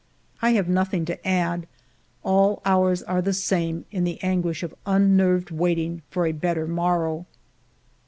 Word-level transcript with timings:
I 0.41 0.53
have 0.53 0.67
nothing 0.67 1.05
to 1.05 1.27
add; 1.27 1.67
all 2.23 2.63
hours 2.65 3.03
are 3.03 3.21
the 3.21 3.33
same, 3.35 3.85
in 3.91 4.03
the 4.03 4.19
anguish 4.23 4.63
of 4.63 4.73
unnerved 4.87 5.51
waiting 5.51 6.01
for 6.09 6.25
a 6.25 6.31
better 6.31 6.65
morrow. 6.65 7.27